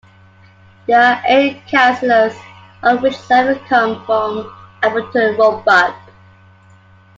There 0.87 0.99
are 0.99 1.21
eight 1.27 1.61
councillors 1.67 2.33
of 2.81 3.03
which 3.03 3.15
seven 3.15 3.59
come 3.67 4.03
from 4.03 4.51
Appleton 4.81 5.37
Roebuck. 5.37 5.93